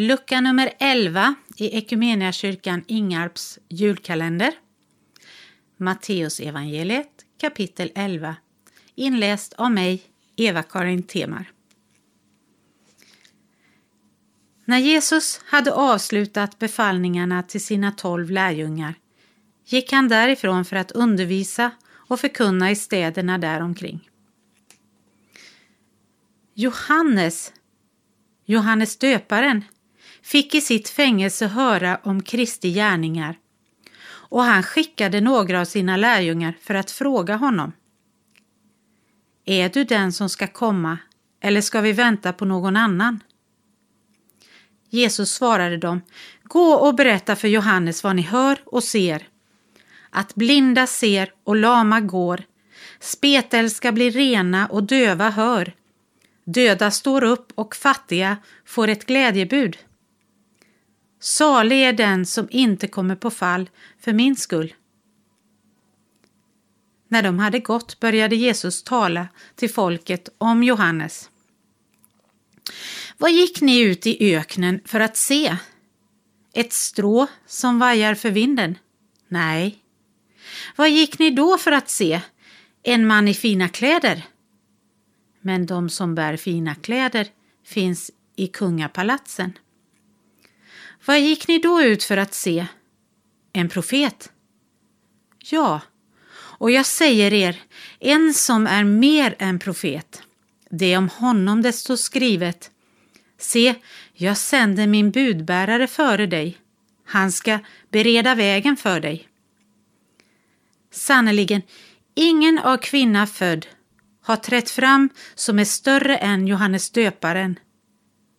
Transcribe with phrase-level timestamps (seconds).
[0.00, 4.52] Lucka nummer 11 i Ekumeniakyrkan Ingarps julkalender.
[5.76, 8.36] Matteus evangeliet kapitel 11
[8.94, 10.02] inläst av mig,
[10.36, 11.52] Eva-Karin Temar.
[14.64, 18.94] När Jesus hade avslutat befallningarna till sina tolv lärjungar
[19.64, 24.10] gick han därifrån för att undervisa och förkunna i städerna däromkring.
[26.54, 27.52] Johannes,
[28.44, 29.64] Johannes döparen,
[30.22, 33.38] fick i sitt fängelse höra om Kristi gärningar
[34.30, 37.72] och han skickade några av sina lärjungar för att fråga honom.
[39.44, 40.98] Är du den som ska komma
[41.40, 43.22] eller ska vi vänta på någon annan?
[44.90, 46.00] Jesus svarade dem,
[46.42, 49.28] gå och berätta för Johannes vad ni hör och ser.
[50.10, 52.42] Att blinda ser och lama går,
[53.00, 55.72] spetälska blir rena och döva hör.
[56.44, 59.78] Döda står upp och fattiga får ett glädjebud.
[61.20, 64.74] Salig är den som inte kommer på fall för min skull.
[67.08, 71.30] När de hade gått började Jesus tala till folket om Johannes.
[73.18, 75.56] Vad gick ni ut i öknen för att se?
[76.52, 78.78] Ett strå som vajar för vinden?
[79.28, 79.78] Nej.
[80.76, 82.20] Vad gick ni då för att se?
[82.82, 84.26] En man i fina kläder?
[85.40, 87.28] Men de som bär fina kläder
[87.64, 89.52] finns i kungapalatsen.
[91.04, 92.66] Vad gick ni då ut för att se?
[93.52, 94.32] En profet?
[95.38, 95.80] Ja,
[96.32, 97.62] och jag säger er,
[97.98, 100.22] en som är mer än profet.
[100.70, 102.70] Det är om honom det står skrivet.
[103.38, 103.74] Se,
[104.12, 106.58] jag sänder min budbärare före dig.
[107.04, 107.58] Han ska
[107.90, 109.28] bereda vägen för dig.
[110.90, 111.62] Sannerligen,
[112.14, 113.66] ingen av kvinna född
[114.22, 117.58] har trätt fram som är större än Johannes döparen.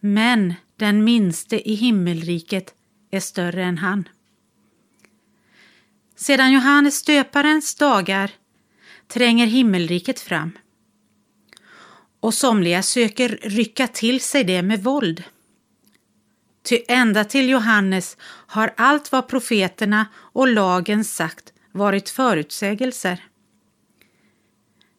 [0.00, 2.74] Men den minste i himmelriket
[3.10, 4.08] är större än han.
[6.16, 8.30] Sedan Johannes döparens dagar
[9.08, 10.52] tränger himmelriket fram
[12.20, 15.24] och somliga söker rycka till sig det med våld.
[16.62, 18.16] Ty ända till Johannes
[18.46, 23.24] har allt vad profeterna och lagen sagt varit förutsägelser.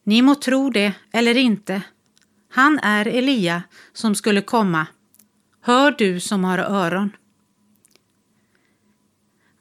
[0.03, 1.81] Ni må tro det eller inte.
[2.49, 4.88] Han är Elia som skulle komma.
[5.66, 7.16] Hör du som har öron.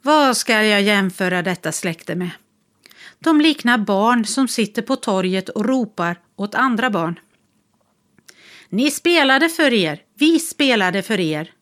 [0.01, 2.29] Vad ska jag jämföra detta släkte med?
[3.19, 7.19] De liknar barn som sitter på torget och ropar åt andra barn.
[8.69, 11.53] Ni spelade för er, vi spelade för er,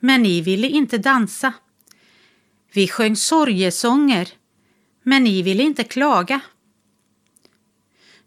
[0.00, 1.52] men ni ville inte dansa.
[2.72, 4.28] Vi sjöng sorgesånger,
[5.02, 6.40] men ni ville inte klaga.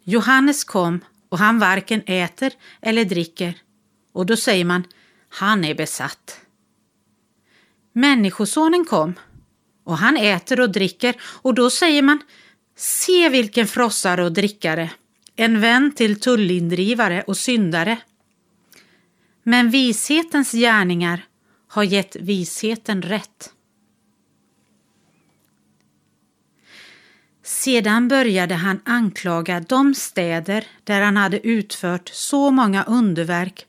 [0.03, 3.57] Johannes kom och han varken äter eller dricker
[4.11, 4.83] och då säger man
[5.29, 6.39] han är besatt.
[7.93, 9.13] Människosonen kom
[9.83, 12.19] och han äter och dricker och då säger man
[12.75, 14.91] se vilken frossare och drickare,
[15.35, 17.97] en vän till tullindrivare och syndare.
[19.43, 21.25] Men vishetens gärningar
[21.67, 23.53] har gett visheten rätt.
[27.43, 33.65] Sedan började han anklaga de städer där han hade utfört så många underverk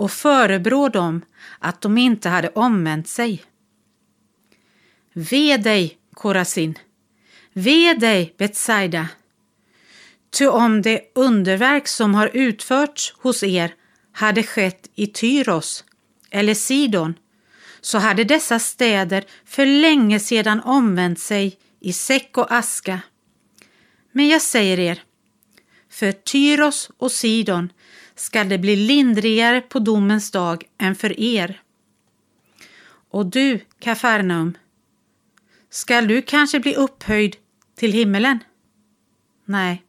[0.00, 1.22] och förebrå dem
[1.58, 3.44] att de inte hade omvänt sig.
[5.12, 6.78] Ve dig, Korasin!
[7.52, 9.08] Ve dig, Betsaida!
[10.30, 13.74] Ty om det underverk som har utförts hos er
[14.12, 15.84] hade skett i Tyros
[16.30, 17.14] eller Sidon
[17.80, 23.00] så hade dessa städer för länge sedan omvänt sig i säck och aska.
[24.12, 25.02] Men jag säger er,
[25.90, 27.72] för Tyros och Sidon
[28.20, 31.62] skall det bli lindrigare på domens dag än för er.
[33.10, 34.58] Och du, Kafarnaum,
[35.70, 37.36] skall du kanske bli upphöjd
[37.76, 38.38] till himmelen?
[39.44, 39.82] Nej,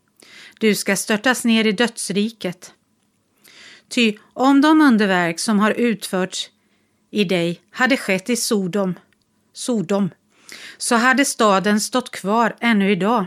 [0.59, 2.73] du ska störtas ner i dödsriket.
[3.87, 6.49] Ty om de underverk som har utförts
[7.09, 8.99] i dig hade skett i Sodom,
[9.53, 10.09] Sodom,
[10.77, 13.25] så hade staden stått kvar ännu idag.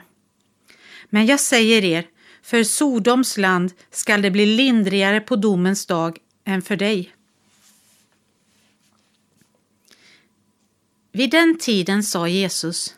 [1.11, 2.06] Men jag säger er,
[2.44, 7.14] för Sodoms land skall det bli lindrigare på domens dag än för dig.
[11.12, 12.96] Vid den tiden sa Jesus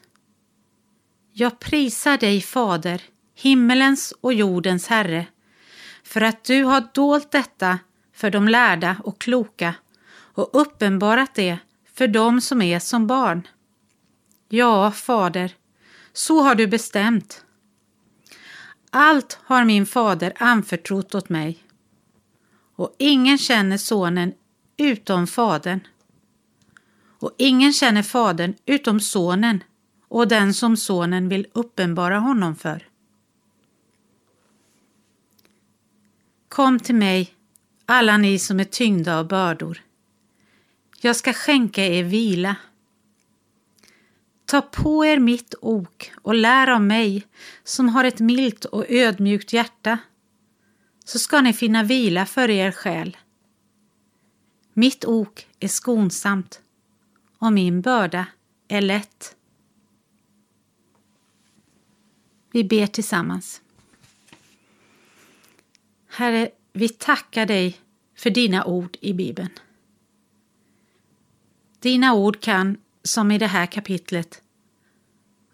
[1.33, 3.03] Jag prisar dig, Fader,
[3.35, 5.27] himmelens och jordens Herre,
[6.03, 7.79] för att du har dolt detta
[8.13, 9.75] för de lärda och kloka
[10.11, 11.59] och uppenbarat det
[11.95, 13.49] för dem som är som barn.
[14.49, 15.55] Ja, Fader,
[16.13, 17.46] så har du bestämt.
[18.91, 21.67] Allt har min fader anförtrott åt mig
[22.77, 24.35] och ingen känner sonen
[24.77, 25.81] utom Fadern.
[27.19, 29.63] Och ingen känner Fadern utom Sonen
[30.09, 32.89] och den som Sonen vill uppenbara honom för.
[36.49, 37.35] Kom till mig,
[37.87, 39.83] alla ni som är tyngda av bördor.
[41.01, 42.57] Jag ska skänka er vila.
[44.47, 47.27] Ta på er mitt ok och lär av mig
[47.65, 49.99] som har ett milt och ödmjukt hjärta,
[51.05, 53.17] så ska ni finna vila för er själ.
[54.73, 56.61] Mitt ok är skonsamt
[57.39, 58.27] och min börda
[58.69, 59.37] är lätt.
[62.53, 63.63] Vi ber tillsammans.
[66.09, 67.81] Herre, vi tackar dig
[68.17, 69.51] för dina ord i Bibeln.
[71.79, 74.43] Dina ord kan, som i det här kapitlet,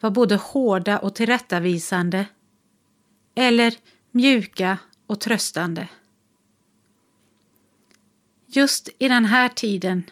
[0.00, 2.26] var både hårda och tillrättavisande
[3.34, 3.74] eller
[4.10, 5.88] mjuka och tröstande.
[8.46, 10.02] Just i den här tiden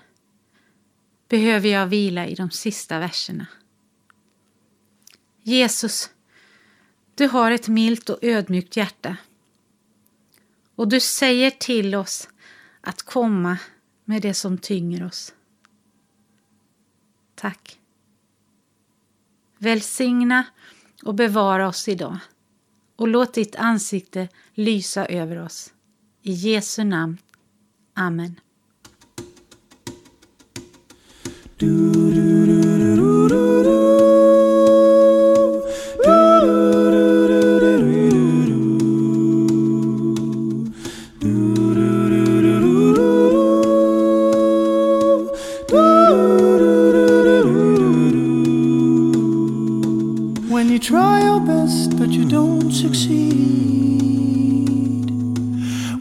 [1.28, 3.46] behöver jag vila i de sista verserna.
[5.42, 6.10] Jesus,
[7.14, 9.16] du har ett milt och ödmjukt hjärta
[10.74, 12.28] och du säger till oss
[12.80, 13.58] att komma
[14.04, 15.34] med det som tynger oss.
[17.40, 17.78] Tack.
[19.58, 20.46] Välsigna
[21.02, 22.18] och bevara oss idag
[22.96, 25.72] och låt ditt ansikte lysa över oss.
[26.22, 27.18] I Jesu namn.
[27.94, 28.40] Amen.
[31.56, 32.29] Du, du,
[50.68, 53.30] you try your best but you don't succeed.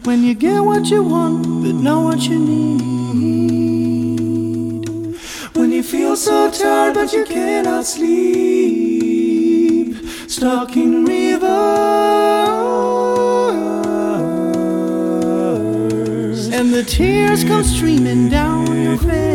[0.04, 3.60] When you get what you want, but not what you need.
[5.54, 8.74] When you feel so tired, but you cannot sleep,
[10.28, 11.48] stuck in rivers,
[16.48, 19.30] and the tears come streaming down your face.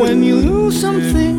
[0.00, 1.35] When you lose something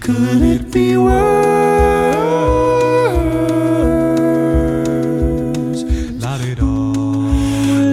[0.00, 1.20] Could it be worse?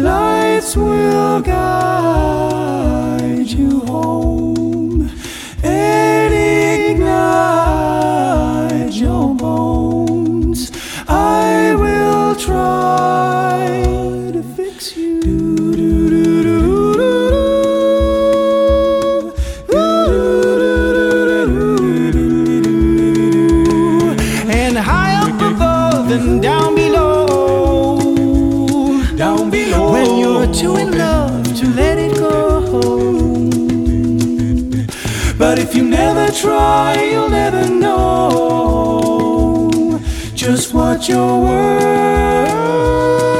[0.03, 2.67] Lights will guide
[3.47, 5.11] you home
[5.63, 6.33] and
[6.93, 7.73] ignite
[8.93, 10.71] your bones.
[11.07, 13.06] I will try
[35.47, 38.91] But if you never try, you'll never know
[40.33, 43.36] just what you're worth.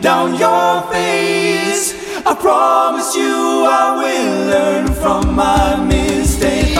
[0.00, 1.94] Down your face.
[2.26, 6.76] I promise you I will learn from my mistake.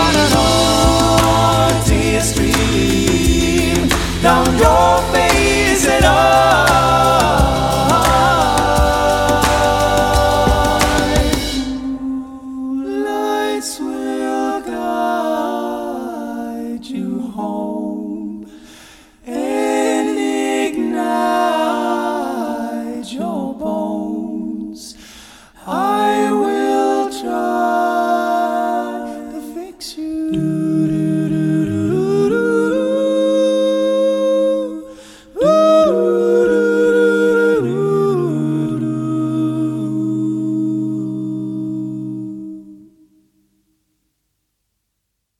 [2.23, 3.89] Stream
[4.23, 5.30] down your face.